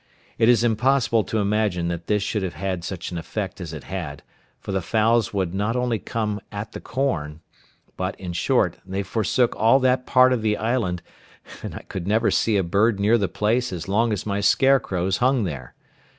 It 0.39 0.49
is 0.49 0.63
impossible 0.63 1.23
to 1.25 1.37
imagine 1.37 1.87
that 1.89 2.07
this 2.07 2.23
should 2.23 2.41
have 2.41 2.83
such 2.83 3.11
an 3.11 3.19
effect 3.19 3.61
as 3.61 3.71
it 3.71 3.83
had, 3.83 4.23
for 4.59 4.71
the 4.71 4.81
fowls 4.81 5.31
would 5.31 5.53
not 5.53 5.75
only 5.75 5.99
not 5.99 6.05
come 6.05 6.41
at 6.51 6.71
the 6.71 6.79
corn, 6.81 7.41
but, 7.97 8.19
in 8.19 8.33
short, 8.33 8.77
they 8.83 9.03
forsook 9.03 9.55
all 9.55 9.77
that 9.81 10.07
part 10.07 10.33
of 10.33 10.41
the 10.41 10.57
island, 10.57 11.03
and 11.61 11.75
I 11.75 11.83
could 11.83 12.07
never 12.07 12.31
see 12.31 12.57
a 12.57 12.63
bird 12.63 12.99
near 12.99 13.19
the 13.19 13.27
place 13.29 13.71
as 13.71 13.87
long 13.87 14.11
as 14.11 14.25
my 14.25 14.39
scarecrows 14.39 15.17
hung 15.17 15.43
there. 15.43 15.75